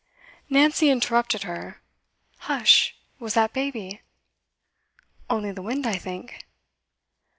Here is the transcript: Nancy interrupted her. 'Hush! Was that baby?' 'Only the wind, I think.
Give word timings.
Nancy 0.49 0.89
interrupted 0.89 1.43
her. 1.43 1.79
'Hush! 2.39 2.95
Was 3.19 3.35
that 3.35 3.53
baby?' 3.53 4.01
'Only 5.29 5.51
the 5.51 5.61
wind, 5.61 5.85
I 5.85 5.97
think. 5.99 6.43